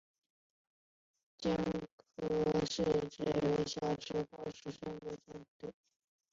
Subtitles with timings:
[1.37, 1.55] 晶
[2.15, 5.71] 粒是指微小的或微米尺度的晶体。